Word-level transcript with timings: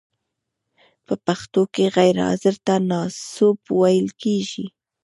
په 1.05 1.13
پښتو 1.25 1.61
کې 1.73 1.85
غیر 1.97 2.15
حاضر 2.25 2.55
ته 2.65 2.73
ناسوب 2.89 3.59
ویل 3.79 4.07
کیږی. 4.21 4.65